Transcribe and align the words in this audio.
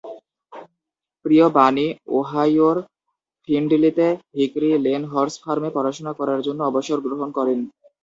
প্রিয় 1.25 1.45
বানি 1.57 1.85
ওহাইওর 2.15 2.77
ফিন্ডলেতে 3.49 4.07
হিকরি 4.35 4.69
লেন 4.85 5.01
হর্স 5.11 5.35
ফার্মে 5.43 5.69
পড়াশোনা 5.75 6.11
করার 6.19 6.39
জন্য 6.47 6.59
অবসর 6.69 6.97
গ্রহণ 7.05 7.29
করেন। 7.37 7.59